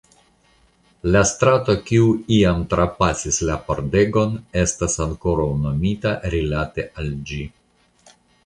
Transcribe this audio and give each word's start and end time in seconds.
La 1.15 1.19
strato 1.31 1.75
kiu 1.89 2.07
iam 2.37 2.63
trapasis 2.71 3.37
la 3.49 3.59
pordegon 3.69 4.35
estas 4.65 4.97
ankoraŭ 5.09 5.49
nomita 5.67 6.19
rilate 6.37 6.89
al 7.03 7.17
ĝi. 7.33 7.43